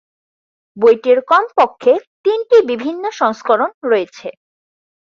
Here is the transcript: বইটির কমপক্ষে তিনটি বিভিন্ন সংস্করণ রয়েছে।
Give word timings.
বইটির 0.77 1.19
কমপক্ষে 1.27 1.93
তিনটি 2.25 2.57
বিভিন্ন 2.71 3.03
সংস্করণ 3.11 3.69
রয়েছে। 3.83 4.27